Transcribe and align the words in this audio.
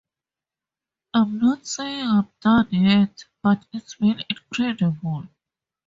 I'm 1.13 1.37
not 1.37 1.67
saying 1.67 2.07
I'm 2.07 2.27
done 2.41 2.69
yet, 2.71 3.25
but 3.43 3.63
it's 3.71 3.93
been 3.97 4.19
incredible. 4.31 5.27